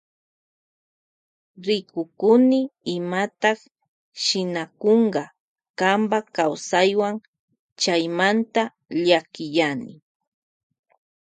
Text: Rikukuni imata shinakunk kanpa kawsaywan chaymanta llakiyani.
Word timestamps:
Rikukuni 1.65 2.59
imata 2.95 3.51
shinakunk 4.23 5.15
kanpa 5.79 6.19
kawsaywan 6.35 7.15
chaymanta 7.81 8.61
llakiyani. 9.05 9.93